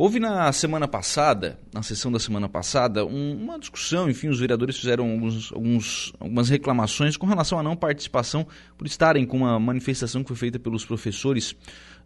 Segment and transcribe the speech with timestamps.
[0.00, 4.78] Houve na semana passada, na sessão da semana passada, um, uma discussão, enfim, os vereadores
[4.78, 10.22] fizeram alguns, alguns, algumas reclamações com relação à não participação por estarem com uma manifestação
[10.22, 11.52] que foi feita pelos professores.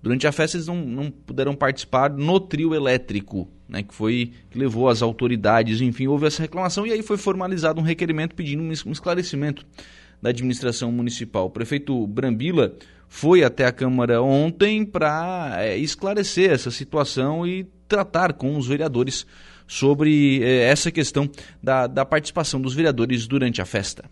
[0.03, 4.59] Durante a festa eles não, não puderam participar no trio elétrico, né, que foi que
[4.59, 8.73] levou as autoridades, enfim, houve essa reclamação e aí foi formalizado um requerimento pedindo um
[8.91, 9.67] esclarecimento
[10.23, 11.47] da administração municipal.
[11.47, 12.75] O prefeito Brambila
[13.09, 19.27] foi até a Câmara ontem para é, esclarecer essa situação e tratar com os vereadores
[19.67, 21.29] sobre é, essa questão
[21.63, 24.05] da, da participação dos vereadores durante a festa.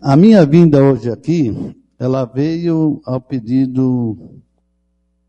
[0.00, 1.52] A minha vinda hoje aqui,
[1.98, 4.18] ela veio ao pedido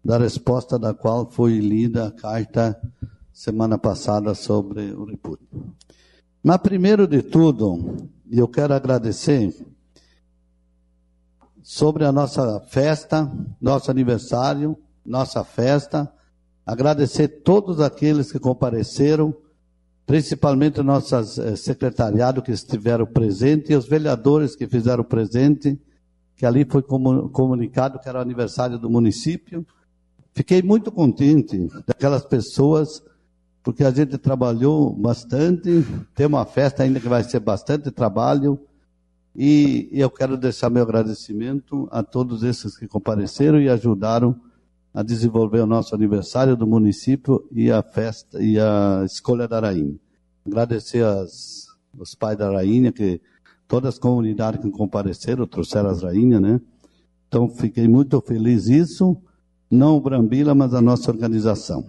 [0.03, 2.79] da resposta da qual foi lida a carta
[3.33, 5.47] semana passada sobre o repúdio.
[6.43, 9.51] Mas primeiro de tudo, eu quero agradecer
[11.65, 13.27] sobre a nossa festa,
[13.59, 16.13] nosso aniversário, nossa festa.
[16.63, 19.35] Agradecer todos aqueles que compareceram,
[20.05, 25.81] principalmente o nosso eh, secretariado que estiveram presentes e os vereadores que fizeram presente,
[26.35, 29.65] que ali foi comunicado que era o aniversário do município.
[30.35, 33.01] Fiquei muito contente daquelas pessoas,
[33.63, 38.59] porque a gente trabalhou bastante, tem uma festa ainda que vai ser bastante trabalho,
[39.35, 44.39] e eu quero deixar meu agradecimento a todos esses que compareceram e ajudaram
[44.93, 49.99] a desenvolver o nosso aniversário do município e a festa e a escolha da rainha.
[50.47, 53.19] Agradecer as, os pais da rainha, que
[53.67, 56.61] todas as comunidades que compareceram trouxeram as rainhas, né?
[57.27, 59.17] Então fiquei muito feliz isso,
[59.69, 61.85] não o Brambila, mas a nossa organização.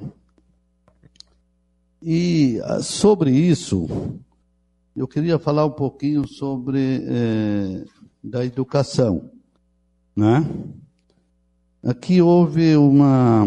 [2.03, 3.87] E ah, sobre isso,
[4.97, 7.85] eu queria falar um pouquinho sobre é,
[8.25, 9.31] da educação,
[10.17, 10.49] né?
[11.85, 13.47] Aqui houve uma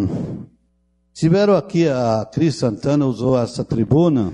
[1.11, 4.31] tiveram aqui a Cris Santana usou essa tribuna,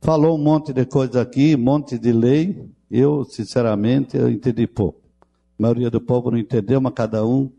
[0.00, 2.66] falou um monte de coisa aqui, um monte de lei.
[2.90, 5.00] Eu, sinceramente, eu entendi pouco.
[5.58, 7.52] A maioria do povo não entendeu, mas cada um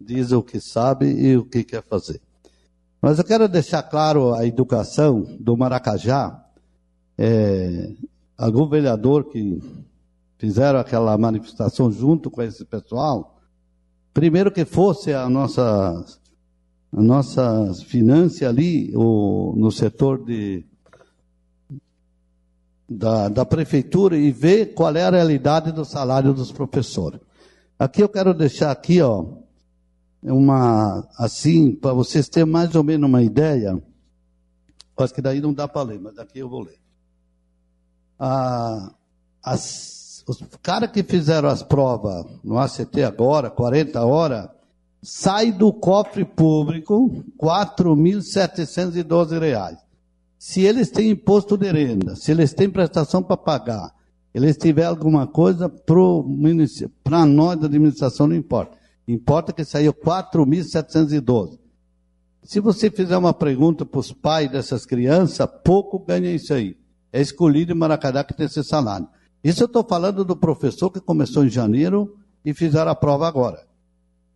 [0.00, 2.20] diz o que sabe e o que quer fazer.
[3.00, 6.44] Mas eu quero deixar claro a educação do Maracajá.
[7.16, 7.94] É,
[8.36, 9.60] algum vereador que
[10.38, 13.40] fizeram aquela manifestação junto com esse pessoal,
[14.12, 16.04] primeiro que fosse a nossa
[16.92, 20.64] a nossa finança ali, o, no setor de,
[22.88, 27.20] da, da prefeitura e ver qual é a realidade do salário dos professores.
[27.78, 29.26] Aqui eu quero deixar aqui, ó,
[30.22, 33.82] uma, assim, para vocês terem mais ou menos uma ideia,
[34.96, 36.85] acho que daí não dá para ler, mas daqui eu vou ler
[38.18, 44.48] as, os caras que fizeram as provas no ACT agora, 40 horas,
[45.02, 49.78] sai do cofre público 4.712 reais.
[50.38, 53.94] Se eles têm imposto de renda, se eles têm prestação para pagar,
[54.34, 58.76] eles tiverem alguma coisa para nós da administração, não importa.
[59.08, 61.58] Importa que saiu 4.712.
[62.42, 66.76] Se você fizer uma pergunta para os pais dessas crianças, pouco ganha isso aí
[67.16, 69.08] é escolhido em Maracajá que tem esse salário.
[69.42, 73.64] Isso eu estou falando do professor que começou em janeiro e fizeram a prova agora.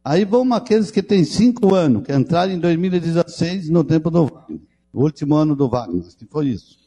[0.03, 4.63] Aí vão aqueles que têm cinco anos, que entraram em 2016 no tempo do Wagner,
[4.95, 6.81] o último ano do Wagner, que foi isso.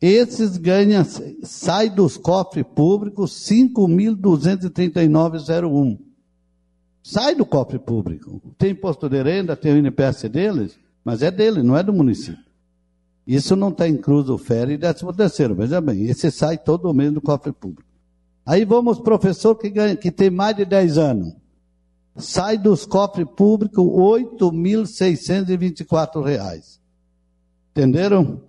[0.00, 1.04] Esses ganham,
[1.42, 5.98] sai dos cofres públicos 5.239,01.
[7.02, 8.40] Sai do cofre público.
[8.56, 12.43] Tem imposto de renda, tem o INPS deles, mas é dele, não é do município.
[13.26, 15.54] Isso não está incluso o férias e décimo terceiro.
[15.54, 17.88] Veja bem, esse sai todo mês do cofre público.
[18.44, 21.32] Aí vamos, professor que, ganha, que tem mais de 10 anos.
[22.16, 26.78] Sai dos cofres públicos R$ 8.624.
[27.70, 28.42] Entenderam?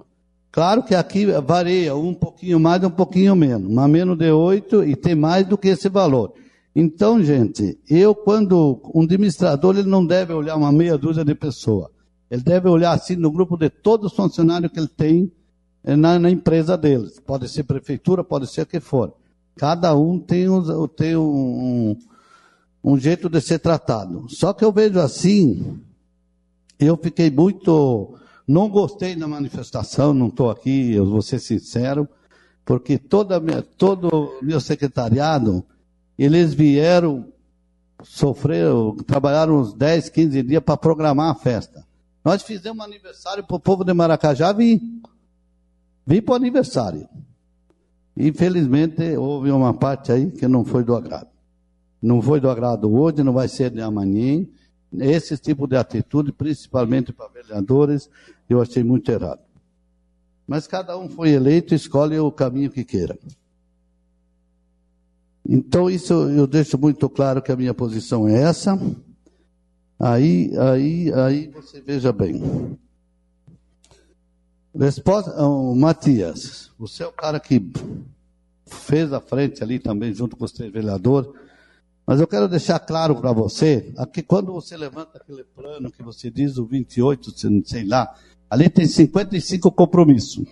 [0.52, 4.96] Claro que aqui varia um pouquinho mais um pouquinho menos, mas menos de 8 e
[4.96, 6.34] tem mais do que esse valor.
[6.76, 11.95] Então, gente, eu quando um administrador ele não deve olhar uma meia dúzia de pessoas.
[12.30, 15.32] Ele deve olhar assim no grupo de todos os funcionários que ele tem
[15.84, 17.20] eh, na, na empresa deles.
[17.20, 19.14] Pode ser prefeitura, pode ser o que for.
[19.56, 21.98] Cada um tem, um, tem um,
[22.84, 24.26] um jeito de ser tratado.
[24.30, 25.80] Só que eu vejo assim,
[26.80, 28.18] eu fiquei muito.
[28.48, 32.08] Não gostei da manifestação, não estou aqui, eu vou ser sincero,
[32.64, 35.66] porque toda minha, todo o meu secretariado,
[36.18, 37.26] eles vieram,
[38.04, 41.84] sofreram, trabalharam uns 10, 15 dias para programar a festa.
[42.26, 45.00] Nós fizemos aniversário para o povo de Maracajá, vim.
[46.08, 47.08] Vim para o aniversário.
[48.18, 51.30] Infelizmente, houve uma parte aí que não foi do agrado.
[52.02, 54.44] Não foi do agrado hoje, não vai ser de amanhã.
[54.98, 58.10] esse tipo de atitude, principalmente para vereadores,
[58.50, 59.42] eu achei muito errado.
[60.48, 63.20] Mas cada um foi eleito e escolhe o caminho que queira.
[65.48, 68.76] Então, isso eu deixo muito claro que a minha posição é essa.
[70.00, 72.78] Aí, aí, aí você veja bem.
[74.78, 77.66] Resposta, oh, Matias, você é o cara que
[78.66, 81.32] fez a frente ali também, junto com os três vereadores.
[82.06, 86.30] Mas eu quero deixar claro para você, aqui quando você levanta aquele plano que você
[86.30, 87.32] diz, o 28,
[87.66, 88.14] sei lá,
[88.50, 90.46] ali tem 55 compromissos.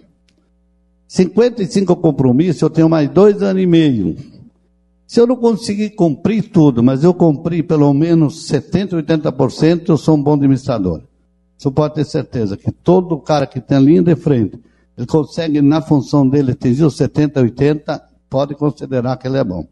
[1.06, 4.16] 55 compromissos, eu tenho mais dois anos e meio.
[5.14, 10.18] Se eu não conseguir cumprir tudo, mas eu cumprir pelo menos 70%, 80%, eu sou
[10.18, 11.04] um bom administrador.
[11.56, 14.60] Você pode ter certeza que todo cara que tem linha de frente,
[14.98, 19.68] ele consegue, na função dele, atingir os 70%, 80%, pode considerar que ele é bom.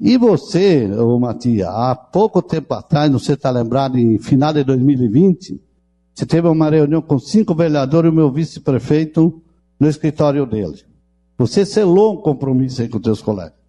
[0.00, 4.52] E você, ô Matias, há pouco tempo atrás, não sei se está lembrado, em final
[4.52, 5.60] de 2020,
[6.14, 9.42] você teve uma reunião com cinco vereadores e o meu vice-prefeito
[9.80, 10.84] no escritório dele.
[11.36, 13.63] Você selou um compromisso aí com os seus colegas,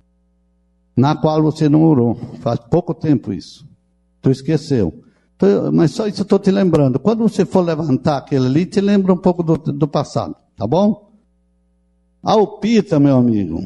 [0.95, 2.15] na qual você não orou.
[2.39, 3.67] Faz pouco tempo isso.
[4.21, 5.01] Tu esqueceu.
[5.73, 6.97] Mas só isso eu estou te lembrando.
[6.97, 11.11] Quando você for levantar aquele ali, te lembra um pouco do, do passado, tá bom?
[12.23, 13.61] Alpita, meu amigo.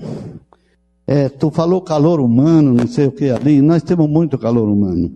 [1.06, 3.62] É, tu falou calor humano, não sei o que ali.
[3.62, 5.12] Nós temos muito calor humano.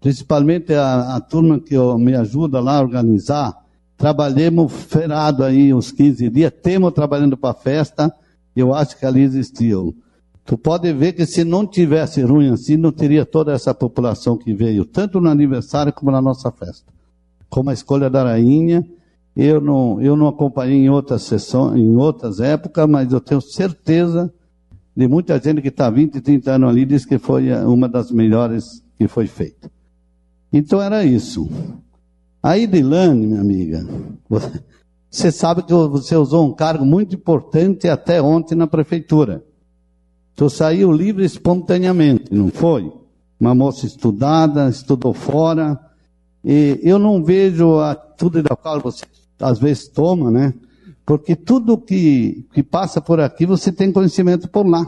[0.00, 3.56] Principalmente a, a turma que me ajuda lá a organizar.
[3.96, 6.52] Trabalhemos ferado aí uns 15 dias.
[6.62, 8.14] Temos trabalhando para a festa.
[8.54, 9.96] Eu acho que ali existiu.
[10.46, 14.54] Tu pode ver que se não tivesse ruim assim, não teria toda essa população que
[14.54, 16.92] veio, tanto no aniversário como na nossa festa.
[17.50, 18.86] Como a escolha da rainha,
[19.34, 24.32] eu não, eu não acompanhei em outras sessões, em outras épocas, mas eu tenho certeza
[24.96, 28.82] de muita gente que está 20, 30 anos ali, diz que foi uma das melhores
[28.96, 29.68] que foi feita.
[30.52, 31.50] Então era isso.
[32.40, 33.84] A Idilane, minha amiga,
[35.10, 39.44] você sabe que você usou um cargo muito importante até ontem na prefeitura.
[40.36, 42.92] Tu saiu livre espontaneamente, não foi?
[43.40, 45.80] Uma moça estudada, estudou fora.
[46.44, 49.04] E eu não vejo a, tudo da qual você
[49.40, 50.52] às vezes toma, né?
[51.06, 54.86] Porque tudo que, que passa por aqui você tem conhecimento por lá.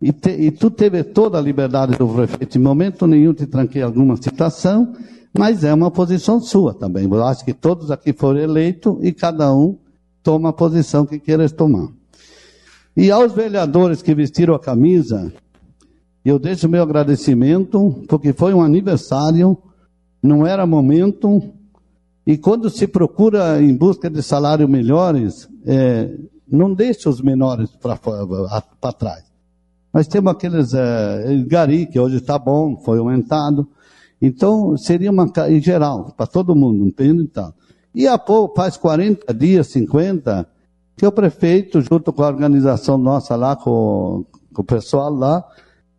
[0.00, 3.82] E, te, e tu teve toda a liberdade do prefeito, em momento nenhum te tranquei
[3.82, 4.94] alguma situação,
[5.36, 7.04] mas é uma posição sua também.
[7.04, 9.76] Eu acho que todos aqui foram eleitos e cada um
[10.22, 11.88] toma a posição que queira tomar.
[12.96, 15.32] E aos vereadores que vestiram a camisa,
[16.24, 19.56] eu deixo meu agradecimento, porque foi um aniversário,
[20.22, 21.42] não era momento,
[22.26, 26.14] e quando se procura em busca de salários melhores, é,
[26.46, 29.24] não deixe os menores para trás.
[29.92, 33.66] Nós temos aqueles é, Gari, que hoje está bom, foi aumentado.
[34.20, 37.22] Então, seria uma, em geral, para todo mundo, entende?
[37.22, 37.52] Então.
[37.94, 40.46] E a pouco, faz 40 dias, 50,
[41.02, 45.44] que o prefeito, junto com a organização nossa lá, com, com o pessoal lá,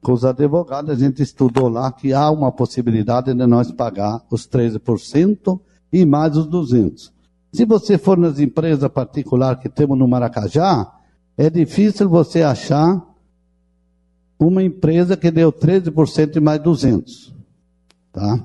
[0.01, 4.47] com os advogados, a gente estudou lá que há uma possibilidade de nós pagar os
[4.47, 5.59] 13%
[5.91, 7.11] e mais os 200.
[7.51, 10.89] Se você for nas empresas particulares que temos no Maracajá,
[11.37, 13.05] é difícil você achar
[14.39, 17.35] uma empresa que deu 13% e mais 200.
[18.13, 18.41] Tá?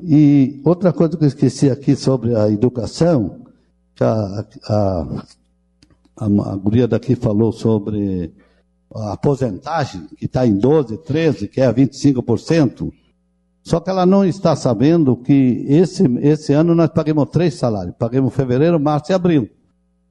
[0.00, 3.40] E outra coisa que eu esqueci aqui sobre a educação,
[3.96, 5.24] que a, a
[6.16, 8.32] a, a guria daqui falou sobre
[8.94, 12.92] a aposentagem, que está em 12, 13, que é 25%.
[13.62, 17.96] Só que ela não está sabendo que esse, esse ano nós pagamos três salários.
[17.98, 19.48] Pagamos fevereiro, março e abril.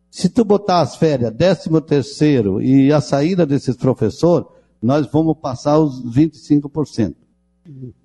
[0.09, 4.47] Se tu botar as férias, décimo terceiro e a saída desses professores,
[4.81, 7.15] nós vamos passar os 25%.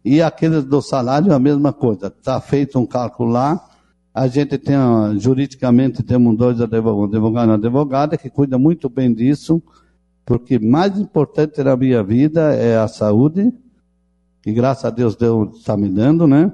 [0.05, 2.07] E aqueles do salário, a mesma coisa.
[2.07, 3.68] Está feito um cálculo lá,
[4.19, 4.77] a gente tem,
[5.17, 9.63] juridicamente, temos dois advogados, um e uma advogada que cuida muito bem disso,
[10.27, 13.53] porque mais importante na minha vida é a saúde,
[14.43, 16.53] que graças a Deus Deus está me dando, né?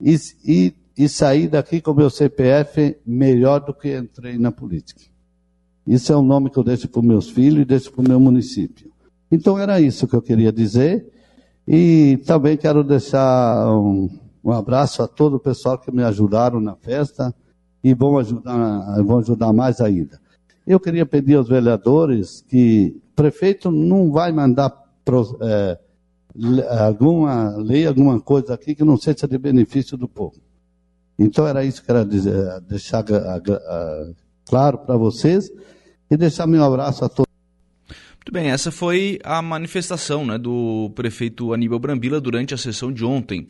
[0.00, 5.02] E, e, e sair daqui com meu CPF melhor do que entrei na política.
[5.86, 8.18] Isso é um nome que eu deixo para meus filhos e deixo para o meu
[8.18, 8.90] município.
[9.30, 11.06] Então era isso que eu queria dizer.
[11.68, 14.10] E também quero deixar um,
[14.46, 17.34] um abraço a todo o pessoal que me ajudaram na festa
[17.82, 20.20] e vão ajudar, vão ajudar mais ainda.
[20.64, 24.72] Eu queria pedir aos vereadores que o prefeito não vai mandar
[25.40, 25.78] é,
[26.78, 30.36] alguma lei, alguma coisa aqui que não seja de benefício do povo.
[31.18, 33.04] Então era isso que queria dizer, deixar
[34.44, 35.50] claro para vocês
[36.08, 37.26] e deixar meu abraço a todos.
[38.14, 43.04] Muito bem, essa foi a manifestação né, do prefeito Aníbal Brambila durante a sessão de
[43.04, 43.44] ontem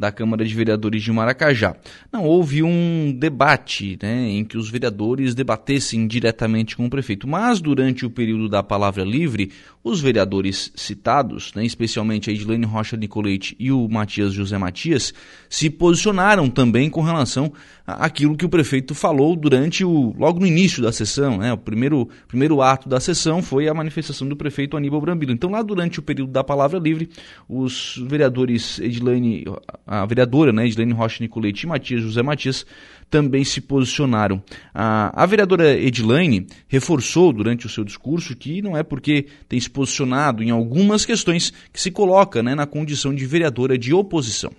[0.00, 1.76] da Câmara de Vereadores de Maracajá.
[2.12, 7.60] Não houve um debate né, em que os vereadores debatessem diretamente com o prefeito, mas
[7.60, 9.52] durante o período da palavra livre,
[9.84, 15.14] os vereadores citados, né, especialmente a Edilene Rocha Nicolete e o Matias José Matias,
[15.48, 17.52] se posicionaram também com relação
[17.86, 21.38] àquilo que o prefeito falou durante o logo no início da sessão.
[21.38, 25.32] Né, o primeiro, primeiro ato da sessão foi a manifestação do prefeito Aníbal Brambila.
[25.32, 27.10] Então, lá durante o período da palavra livre,
[27.48, 29.44] os vereadores Edilene,
[29.90, 32.64] a vereadora né, Rocha Nicolete e Matias José Matias
[33.10, 34.40] também se posicionaram.
[34.72, 39.68] A, a vereadora Edilane reforçou durante o seu discurso que não é porque tem se
[39.68, 44.52] posicionado em algumas questões que se coloca né, na condição de vereadora de oposição.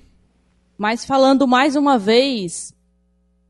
[0.77, 2.75] Mas falando mais uma vez,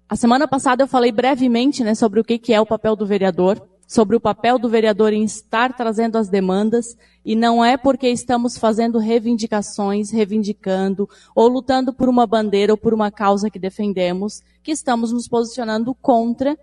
[0.08, 3.71] a semana passada eu falei brevemente né, sobre o que é o papel do vereador
[3.92, 6.96] sobre o papel do vereador em estar trazendo as demandas,
[7.26, 12.94] e não é porque estamos fazendo reivindicações, reivindicando, ou lutando por uma bandeira ou por
[12.94, 16.58] uma causa que defendemos, que estamos nos posicionando contra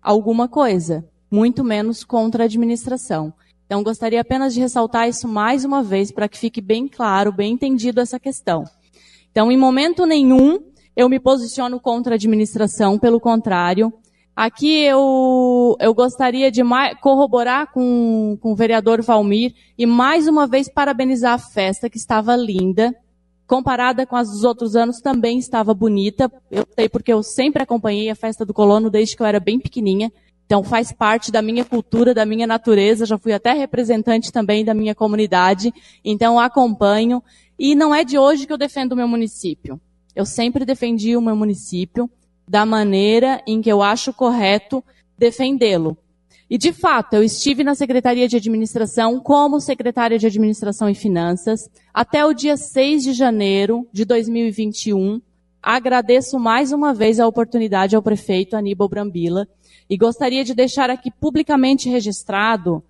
[0.00, 3.34] alguma coisa, muito menos contra a administração.
[3.66, 7.52] Então, gostaria apenas de ressaltar isso mais uma vez para que fique bem claro, bem
[7.52, 8.64] entendido essa questão.
[9.30, 10.58] Então, em momento nenhum,
[10.96, 13.92] eu me posiciono contra a administração, pelo contrário,
[14.34, 16.62] Aqui eu, eu gostaria de
[17.02, 22.34] corroborar com, com o vereador Valmir e mais uma vez parabenizar a festa, que estava
[22.34, 22.94] linda.
[23.46, 26.32] Comparada com as dos outros anos, também estava bonita.
[26.50, 29.60] Eu sei porque eu sempre acompanhei a festa do colono desde que eu era bem
[29.60, 30.10] pequenininha.
[30.46, 33.04] Então faz parte da minha cultura, da minha natureza.
[33.04, 35.74] Já fui até representante também da minha comunidade.
[36.02, 37.22] Então acompanho.
[37.58, 39.78] E não é de hoje que eu defendo o meu município.
[40.16, 42.08] Eu sempre defendi o meu município
[42.46, 44.84] da maneira em que eu acho correto
[45.16, 45.96] defendê-lo.
[46.50, 51.70] E de fato, eu estive na Secretaria de Administração como secretária de Administração e Finanças
[51.94, 55.22] até o dia 6 de janeiro de 2021.
[55.62, 59.48] Agradeço mais uma vez a oportunidade ao prefeito Aníbal Brambila
[59.88, 62.84] e gostaria de deixar aqui publicamente registrado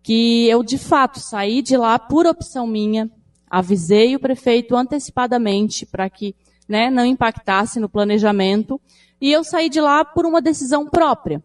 [0.00, 3.10] que eu de fato saí de lá por opção minha,
[3.50, 6.36] avisei o prefeito antecipadamente para que
[6.68, 8.80] né, não impactasse no planejamento.
[9.20, 11.42] E eu saí de lá por uma decisão própria.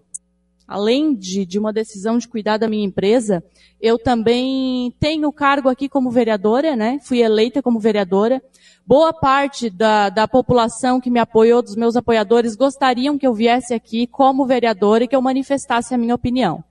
[0.67, 3.43] Além de, de uma decisão de cuidar da minha empresa,
[3.81, 6.99] eu também tenho cargo aqui como vereadora, né?
[7.03, 8.41] Fui eleita como vereadora.
[8.85, 13.73] Boa parte da, da população que me apoiou, dos meus apoiadores, gostariam que eu viesse
[13.73, 16.63] aqui como vereadora e que eu manifestasse a minha opinião.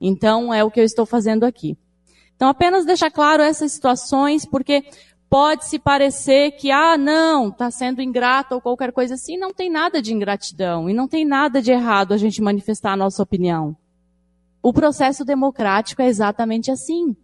[0.00, 1.76] Então, é o que eu estou fazendo aqui.
[2.36, 4.84] Então, apenas deixar claro essas situações, porque
[5.28, 9.36] pode-se parecer que, ah, não, está sendo ingrato ou qualquer coisa assim.
[9.36, 12.96] Não tem nada de ingratidão e não tem nada de errado a gente manifestar a
[12.96, 13.76] nossa opinião.
[14.62, 17.16] O processo democrático é exatamente assim.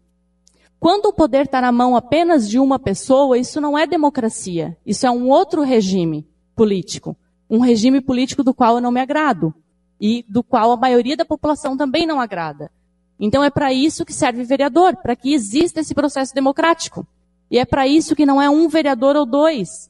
[0.79, 4.77] Quando o poder está na mão apenas de uma pessoa, isso não é democracia.
[4.85, 7.17] Isso é um outro regime político.
[7.49, 9.55] Um regime político do qual eu não me agrado.
[9.99, 12.71] E do qual a maioria da população também não agrada.
[13.19, 17.07] Então é para isso que serve vereador, para que exista esse processo democrático.
[17.55, 19.89] E é para isso que não é um vereador ou dois.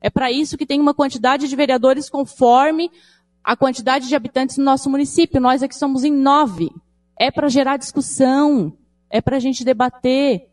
[0.00, 2.90] É para isso que tem uma quantidade de vereadores conforme
[3.44, 5.40] a quantidade de habitantes no nosso município.
[5.40, 6.68] Nós aqui somos em nove.
[7.16, 8.76] É para gerar discussão.
[9.08, 10.48] É para a gente debater.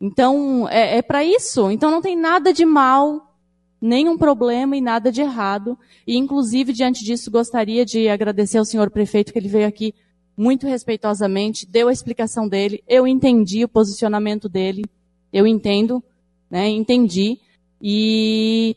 [0.00, 1.70] Então, é, é para isso.
[1.70, 3.36] Então não tem nada de mal,
[3.78, 5.78] nenhum problema e nada de errado.
[6.06, 9.94] E, inclusive, diante disso, gostaria de agradecer ao senhor prefeito que ele veio aqui
[10.34, 14.84] muito respeitosamente, deu a explicação dele, eu entendi o posicionamento dele.
[15.32, 16.02] Eu entendo,
[16.50, 16.68] né?
[16.68, 17.38] Entendi.
[17.80, 18.76] E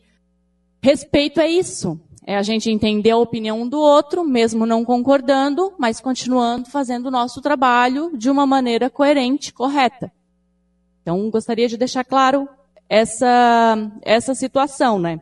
[0.80, 2.00] respeito é isso.
[2.26, 7.10] É a gente entender a opinião do outro, mesmo não concordando, mas continuando fazendo o
[7.10, 10.10] nosso trabalho de uma maneira coerente, correta.
[11.02, 12.48] Então, gostaria de deixar claro
[12.88, 15.20] essa, essa situação, né?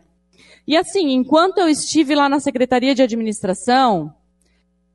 [0.67, 4.15] E assim, enquanto eu estive lá na Secretaria de Administração,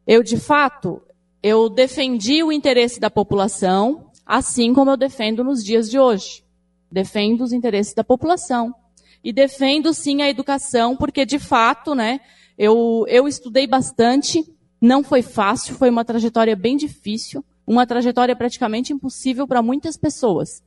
[0.08, 1.00] eu de fato,
[1.44, 6.44] eu defendi o interesse da população, assim como eu defendo nos dias de hoje.
[6.92, 8.76] Defendo os interesses da população.
[9.24, 12.22] E defendo sim a educação, porque de fato, né,
[12.56, 14.46] eu, eu estudei bastante,
[14.80, 20.64] não foi fácil, foi uma trajetória bem difícil, uma trajetória praticamente impossível para muitas pessoas.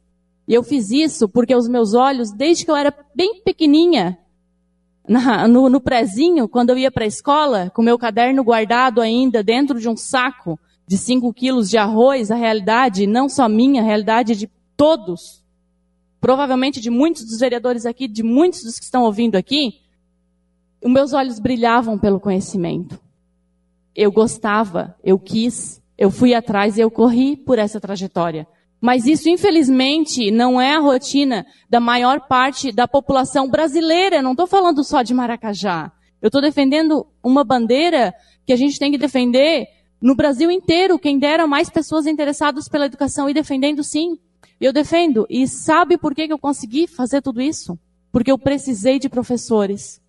[0.48, 4.18] E eu fiz isso porque os meus olhos, desde que eu era bem pequenininha,
[5.08, 9.40] na, no, no prezinho, quando eu ia para a escola, com meu caderno guardado ainda
[9.40, 13.84] dentro de um saco, de 5 quilos de arroz, a realidade, não só minha, a
[13.84, 15.42] realidade de todos,
[16.20, 19.80] provavelmente de muitos dos vereadores aqui, de muitos dos que estão ouvindo aqui,
[20.82, 23.00] os meus olhos brilhavam pelo conhecimento.
[23.94, 28.46] Eu gostava, eu quis, Eu fui atrás e eu corri por essa trajetória.
[28.80, 34.20] Mas isso, infelizmente, não é a rotina da maior parte da população brasileira.
[34.20, 35.92] Não estou falando só de Maracajá.
[36.20, 38.12] Eu estou defendendo uma bandeira
[38.44, 39.68] que a gente tem que defender
[40.02, 40.98] no Brasil inteiro.
[40.98, 44.18] Quem dera mais pessoas interessadas pela educação e defendendo sim.
[44.60, 45.26] Eu defendo.
[45.30, 47.78] E sabe por que eu consegui fazer tudo isso?
[48.10, 50.00] Porque eu precisei de professores.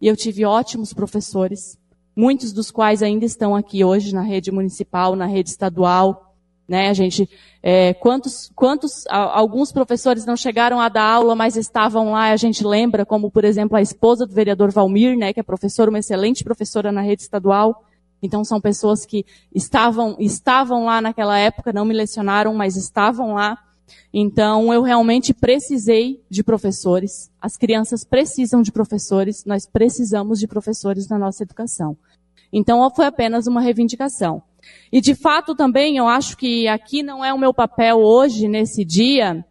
[0.00, 1.78] E eu tive ótimos professores.
[2.14, 6.28] Muitos dos quais ainda estão aqui hoje na rede municipal, na rede estadual,
[6.68, 7.28] né, a gente,
[7.62, 12.62] é, quantos, quantos, alguns professores não chegaram a dar aula, mas estavam lá, a gente
[12.62, 16.44] lembra, como por exemplo a esposa do vereador Valmir, né, que é professora, uma excelente
[16.44, 17.84] professora na rede estadual.
[18.22, 23.58] Então são pessoas que estavam, estavam lá naquela época, não me lecionaram, mas estavam lá.
[24.12, 27.30] Então eu realmente precisei de professores.
[27.40, 31.96] As crianças precisam de professores, nós precisamos de professores na nossa educação.
[32.52, 34.42] Então foi apenas uma reivindicação.
[34.90, 38.84] E de fato também eu acho que aqui não é o meu papel hoje, nesse
[38.84, 39.44] dia,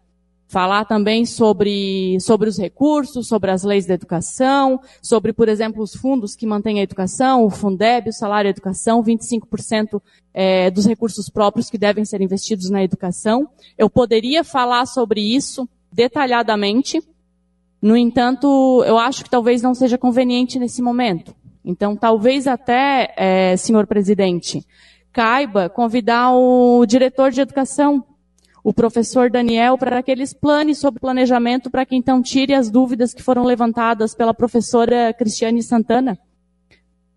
[0.48, 5.94] falar também sobre, sobre os recursos, sobre as leis da educação, sobre, por exemplo, os
[5.94, 10.02] fundos que mantêm a educação, o Fundeb, o salário e educação, 25%
[10.34, 13.50] é, dos recursos próprios que devem ser investidos na educação.
[13.78, 17.02] Eu poderia falar sobre isso detalhadamente,
[17.82, 21.36] no entanto, eu acho que talvez não seja conveniente nesse momento.
[21.64, 24.66] Então, talvez até, é, senhor presidente,
[25.12, 28.04] caiba convidar o diretor de educação,
[28.68, 33.14] o professor Daniel, para que eles plane sobre planejamento, para que então tire as dúvidas
[33.14, 36.20] que foram levantadas pela professora Cristiane Santana.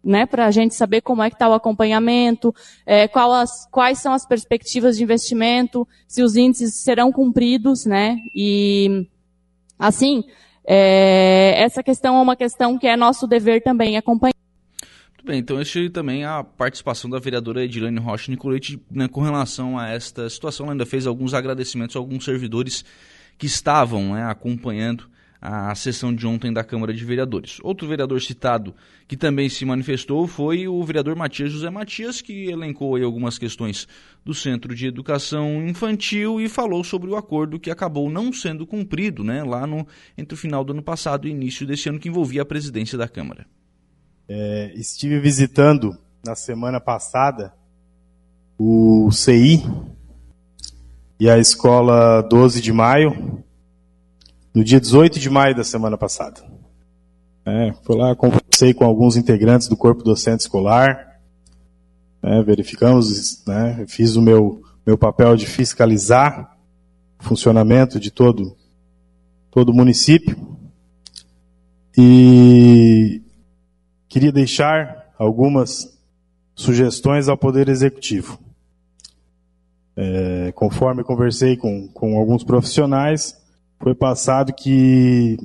[0.02, 2.54] Né, para a gente saber como é que está o acompanhamento,
[2.86, 8.16] é, as, quais são as perspectivas de investimento, se os índices serão cumpridos, né?
[8.34, 9.06] E
[9.76, 10.24] assim,
[10.64, 14.39] é, essa questão é uma questão que é nosso dever também acompanhar.
[15.20, 19.20] Muito bem, então este também é a participação da vereadora Edilane Rocha Nicolete né, com
[19.20, 20.64] relação a esta situação.
[20.64, 22.82] Ela ainda fez alguns agradecimentos a alguns servidores
[23.36, 27.58] que estavam né, acompanhando a sessão de ontem da Câmara de Vereadores.
[27.62, 28.74] Outro vereador citado
[29.06, 33.86] que também se manifestou foi o vereador Matias José Matias, que elencou algumas questões
[34.24, 39.22] do Centro de Educação Infantil e falou sobre o acordo que acabou não sendo cumprido
[39.22, 42.40] né, lá no, entre o final do ano passado e início desse ano, que envolvia
[42.40, 43.46] a presidência da Câmara.
[44.32, 47.52] É, estive visitando na semana passada
[48.56, 49.60] o CI
[51.18, 53.42] e a escola 12 de maio,
[54.54, 56.40] no dia 18 de maio da semana passada.
[57.44, 61.20] É, fui lá, conversei com alguns integrantes do corpo docente escolar,
[62.22, 66.56] né, verificamos, né, fiz o meu, meu papel de fiscalizar
[67.18, 68.56] o funcionamento de todo,
[69.50, 70.36] todo o município.
[71.98, 73.20] E
[74.10, 75.96] queria deixar algumas
[76.54, 78.38] sugestões ao Poder Executivo.
[79.96, 83.40] É, conforme conversei com, com alguns profissionais,
[83.78, 85.38] foi passado que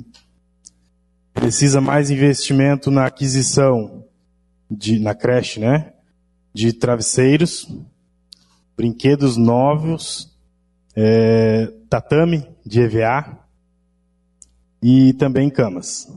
[1.31, 4.03] precisa mais investimento na aquisição
[4.69, 5.93] de, na creche, né?
[6.51, 7.67] De travesseiros,
[8.75, 10.35] brinquedos novos,
[10.95, 13.37] é, tatame de EVA
[14.81, 16.11] e também camas.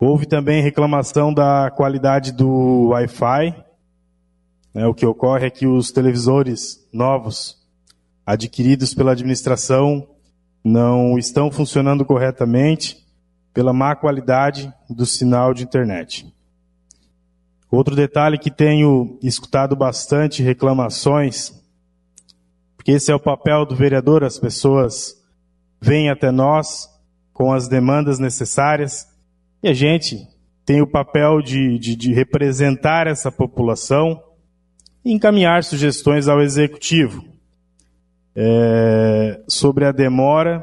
[0.00, 3.64] Houve também reclamação da qualidade do Wi-Fi.
[4.72, 7.58] Né, o que ocorre é que os televisores novos
[8.24, 10.06] adquiridos pela administração
[10.62, 13.04] não estão funcionando corretamente
[13.52, 16.32] pela má qualidade do sinal de internet.
[17.68, 21.52] Outro detalhe que tenho escutado bastante reclamações,
[22.76, 25.20] porque esse é o papel do vereador, as pessoas
[25.80, 26.88] vêm até nós
[27.32, 29.08] com as demandas necessárias
[29.62, 30.26] e a gente
[30.64, 34.22] tem o papel de, de, de representar essa população
[35.04, 37.24] e encaminhar sugestões ao executivo
[38.36, 40.62] é, sobre a demora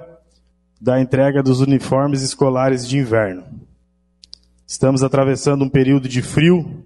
[0.79, 3.43] da entrega dos uniformes escolares de inverno.
[4.67, 6.85] Estamos atravessando um período de frio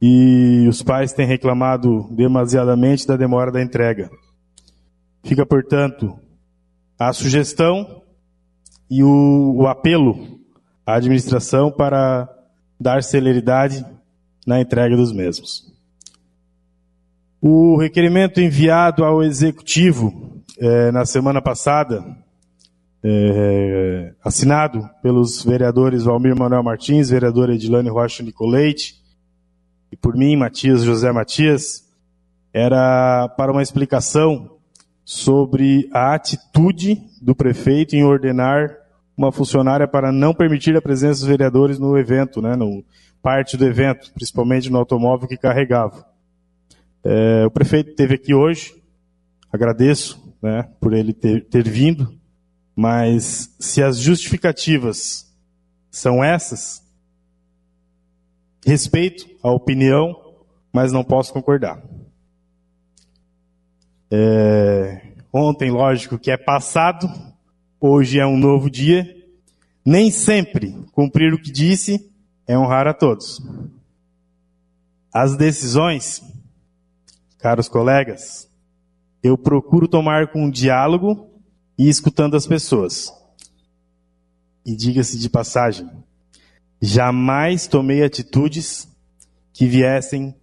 [0.00, 4.10] e os pais têm reclamado demasiadamente da demora da entrega.
[5.24, 6.18] Fica, portanto,
[6.98, 8.02] a sugestão
[8.88, 10.35] e o, o apelo
[10.86, 12.32] a administração para
[12.80, 13.84] dar celeridade
[14.46, 15.66] na entrega dos mesmos.
[17.42, 22.04] O requerimento enviado ao Executivo é, na semana passada,
[23.02, 28.94] é, assinado pelos vereadores Valmir Manuel Martins, vereadora Edilane Rocha Nicoleite,
[29.90, 31.84] e por mim, Matias José Matias,
[32.52, 34.56] era para uma explicação
[35.04, 38.85] sobre a atitude do prefeito em ordenar
[39.16, 42.84] uma funcionária para não permitir a presença dos vereadores no evento, né, no
[43.22, 46.06] parte do evento, principalmente no automóvel que carregava.
[47.02, 48.74] É, o prefeito esteve aqui hoje,
[49.50, 52.14] agradeço né, por ele ter, ter vindo,
[52.74, 55.26] mas se as justificativas
[55.90, 56.84] são essas,
[58.64, 60.14] respeito a opinião,
[60.72, 61.82] mas não posso concordar.
[64.10, 65.00] É,
[65.32, 67.08] ontem, lógico que é passado,
[67.80, 69.14] hoje é um novo dia.
[69.84, 72.10] Nem sempre cumprir o que disse
[72.46, 73.40] é honrar a todos.
[75.12, 76.22] As decisões,
[77.38, 78.50] caros colegas,
[79.22, 81.30] eu procuro tomar com diálogo
[81.78, 83.12] e escutando as pessoas.
[84.64, 85.88] E diga-se de passagem,
[86.80, 88.88] jamais tomei atitudes
[89.52, 90.34] que viessem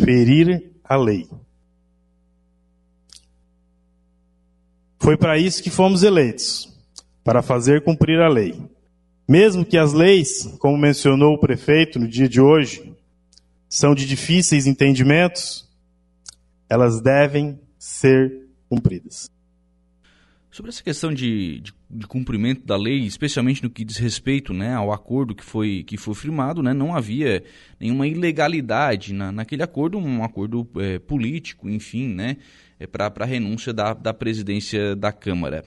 [0.00, 1.28] ferir a lei.
[4.98, 6.75] Foi para isso que fomos eleitos,
[7.26, 8.54] para fazer cumprir a lei.
[9.28, 12.94] Mesmo que as leis, como mencionou o prefeito no dia de hoje,
[13.68, 15.68] são de difíceis entendimentos,
[16.70, 19.28] elas devem ser cumpridas.
[20.52, 24.72] Sobre essa questão de, de, de, cumprimento da lei, especialmente no que diz respeito né,
[24.72, 27.42] ao acordo que foi, que foi firmado, né, não havia
[27.78, 32.36] nenhuma ilegalidade na, naquele acordo, um acordo é, político, enfim, né,
[32.78, 35.64] é, para a renúncia da, da presidência da Câmara.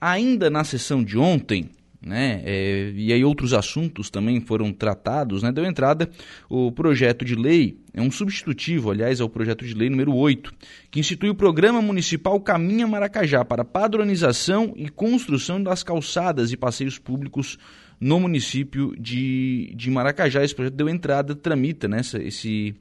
[0.00, 2.40] Ainda na sessão de ontem, né?
[2.44, 5.52] É, e aí outros assuntos também foram tratados, né?
[5.52, 6.08] Deu entrada
[6.48, 10.52] o projeto de lei, é um substitutivo, aliás, ao projeto de lei número 8,
[10.90, 16.98] que institui o Programa Municipal Caminha Maracajá para padronização e construção das calçadas e passeios
[16.98, 17.58] públicos
[18.00, 20.42] no município de, de Maracajá.
[20.42, 22.00] Esse projeto deu entrada, tramita, né?
[22.00, 22.74] Esse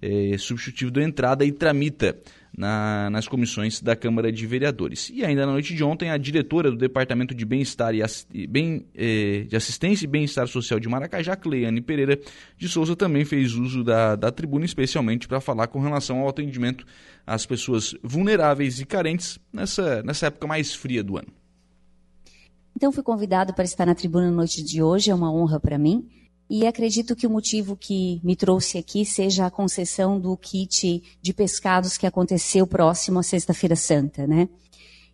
[0.00, 2.16] é, substitutivo deu entrada e tramita
[2.56, 5.10] na, nas comissões da Câmara de Vereadores.
[5.10, 9.44] E ainda na noite de ontem, a diretora do Departamento de Bem-Estar e Bem, eh,
[9.48, 12.18] de Assistência e Bem-Estar Social de Maracajá, Cleane Pereira
[12.56, 16.84] de Souza, também fez uso da, da tribuna, especialmente para falar com relação ao atendimento
[17.26, 21.28] às pessoas vulneráveis e carentes nessa, nessa época mais fria do ano.
[22.76, 25.78] Então, fui convidado para estar na tribuna na noite de hoje, é uma honra para
[25.78, 26.08] mim.
[26.50, 31.32] E acredito que o motivo que me trouxe aqui seja a concessão do kit de
[31.32, 34.48] pescados que aconteceu próximo à Sexta-feira Santa, né?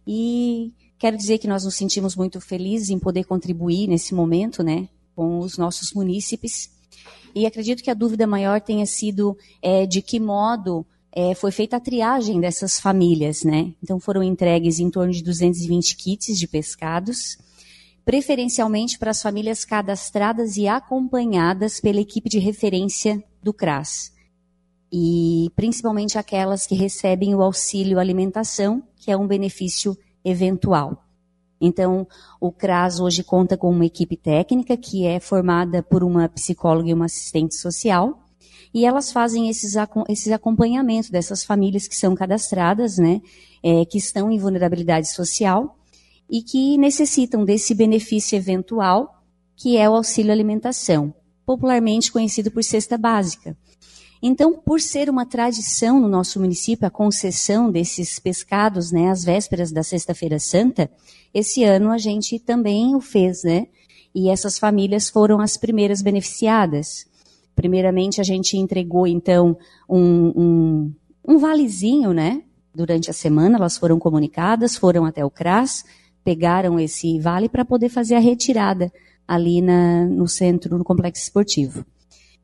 [0.07, 4.89] E quero dizer que nós nos sentimos muito felizes em poder contribuir nesse momento, né,
[5.15, 6.71] com os nossos munícipes.
[7.35, 11.77] E acredito que a dúvida maior tenha sido é, de que modo é, foi feita
[11.77, 13.75] a triagem dessas famílias, né?
[13.83, 17.37] Então foram entregues em torno de 220 kits de pescados
[18.07, 24.13] preferencialmente para as famílias cadastradas e acompanhadas pela equipe de referência do CRAS.
[24.93, 31.05] E principalmente aquelas que recebem o auxílio alimentação, que é um benefício eventual.
[31.61, 32.07] Então,
[32.41, 36.95] o CRAS hoje conta com uma equipe técnica que é formada por uma psicóloga e
[36.95, 38.23] uma assistente social,
[38.73, 39.75] e elas fazem esses,
[40.09, 43.21] esses acompanhamentos dessas famílias que são cadastradas, né,
[43.65, 45.76] é, que estão em vulnerabilidade social,
[46.31, 49.23] e que necessitam desse benefício eventual,
[49.57, 53.57] que é o auxílio alimentação, popularmente conhecido por cesta básica.
[54.23, 59.71] Então, por ser uma tradição no nosso município a concessão desses pescados, né, às vésperas
[59.71, 60.91] da Sexta-feira Santa,
[61.33, 63.67] esse ano a gente também o fez, né?
[64.15, 67.07] E essas famílias foram as primeiras beneficiadas.
[67.55, 69.57] Primeiramente, a gente entregou, então,
[69.89, 70.95] um, um,
[71.29, 72.43] um valezinho, né?
[72.75, 75.85] Durante a semana, elas foram comunicadas, foram até o CRAS,
[76.27, 78.93] pegaram esse vale para poder fazer a retirada
[79.29, 81.87] ali na, no centro, no complexo esportivo.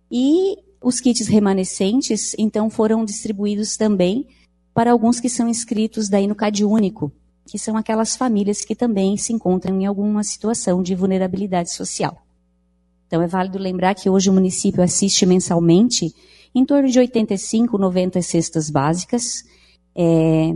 [0.09, 4.25] E os kits remanescentes, então, foram distribuídos também
[4.73, 7.11] para alguns que são inscritos daí no CAD Único,
[7.45, 12.23] que são aquelas famílias que também se encontram em alguma situação de vulnerabilidade social.
[13.09, 16.15] Então, é válido lembrar que hoje o município assiste mensalmente
[16.55, 19.43] em torno de 85, 90 cestas básicas,
[19.93, 20.55] é,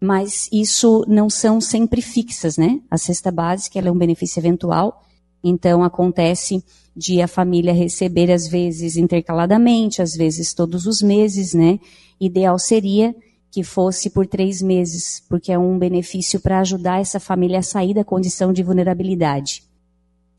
[0.00, 2.80] mas isso não são sempre fixas, né?
[2.90, 5.04] A cesta básica é um benefício eventual,
[5.42, 6.62] então acontece
[6.96, 11.78] de a família receber às vezes intercaladamente, às vezes todos os meses, né?
[12.20, 13.14] Ideal seria
[13.50, 17.94] que fosse por três meses, porque é um benefício para ajudar essa família a sair
[17.94, 19.62] da condição de vulnerabilidade.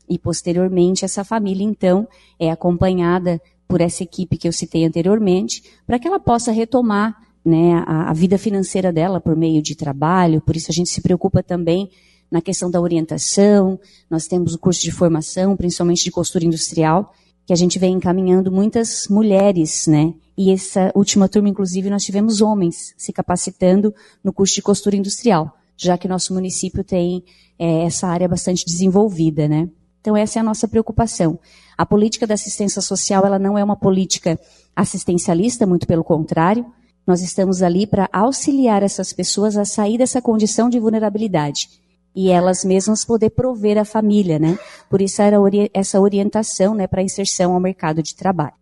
[0.08, 2.06] E posteriormente essa família então
[2.38, 7.82] é acompanhada por essa equipe que eu citei anteriormente, para que ela possa retomar né,
[7.86, 11.42] a, a vida financeira dela por meio de trabalho, por isso a gente se preocupa
[11.42, 11.90] também
[12.30, 17.12] na questão da orientação, nós temos o curso de formação, principalmente de costura industrial,
[17.44, 20.14] que a gente vem encaminhando muitas mulheres, né?
[20.38, 25.52] E essa última turma, inclusive, nós tivemos homens se capacitando no curso de costura industrial,
[25.76, 27.24] já que nosso município tem
[27.58, 29.68] é, essa área bastante desenvolvida, né?
[30.00, 31.38] Então essa é a nossa preocupação.
[31.76, 34.38] A política da assistência social, ela não é uma política
[34.74, 36.64] assistencialista, muito pelo contrário,
[37.10, 41.68] Nós estamos ali para auxiliar essas pessoas a sair dessa condição de vulnerabilidade
[42.14, 44.56] e elas mesmas poder prover a família, né?
[44.88, 45.36] Por isso era
[45.74, 48.54] essa orientação, né, para inserção ao mercado de trabalho.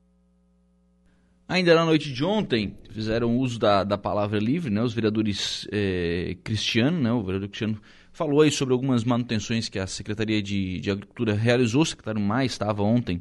[1.46, 6.34] Ainda na noite de ontem, fizeram uso da, da palavra livre, né, os vereadores é,
[6.42, 7.78] Cristiano, né, o vereador Cristiano
[8.14, 12.52] falou aí sobre algumas manutenções que a Secretaria de, de Agricultura realizou, o secretário Mais
[12.52, 13.20] estava ontem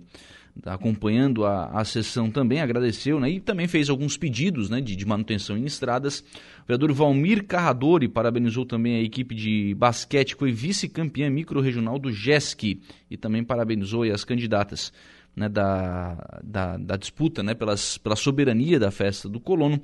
[0.66, 5.06] acompanhando a, a sessão também, agradeceu né, e também fez alguns pedidos né, de, de
[5.06, 6.20] manutenção em estradas.
[6.64, 12.12] O vereador Valmir Carradori parabenizou também a equipe de basquete, que foi vice-campeã micro-regional do
[12.12, 14.92] GESC e também parabenizou as candidatas
[15.38, 19.80] né, da, da, da, disputa né, pelas, pela soberania da festa do colono.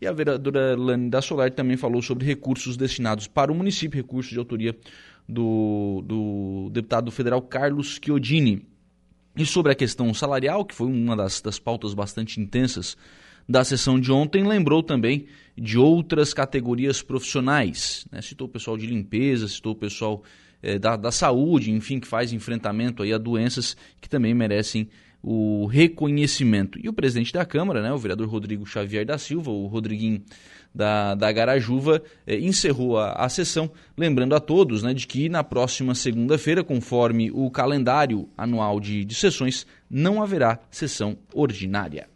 [0.00, 4.30] E a vereadora Lani da Solar também falou sobre recursos destinados para o município, recursos
[4.30, 4.76] de autoria
[5.26, 8.66] do, do deputado federal Carlos Chiodini.
[9.36, 12.96] E sobre a questão salarial, que foi uma das, das pautas bastante intensas
[13.48, 18.06] da sessão de ontem, lembrou também de outras categorias profissionais.
[18.12, 18.20] Né?
[18.20, 20.22] Citou o pessoal de limpeza, citou o pessoal
[20.62, 24.88] eh, da, da saúde, enfim, que faz enfrentamento aí a doenças que também merecem
[25.22, 26.78] o reconhecimento.
[26.82, 30.22] E o presidente da Câmara, né, o vereador Rodrigo Xavier da Silva, o Rodriguinho
[30.78, 35.42] da, da Garajuva eh, encerrou a, a sessão, lembrando a todos né, de que na
[35.42, 42.08] próxima segunda-feira, conforme o calendário anual de, de sessões, não haverá sessão ordinária.